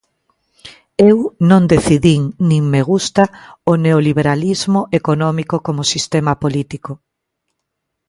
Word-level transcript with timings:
Eu 1.09 1.17
non 1.49 1.63
decidín, 1.73 2.21
nin 2.49 2.63
me 2.73 2.81
gusta, 2.91 3.23
o 3.71 3.73
neoliberalismo 3.85 4.81
económico 4.99 5.55
como 5.65 5.89
sistema 5.93 6.33
político. 6.43 6.91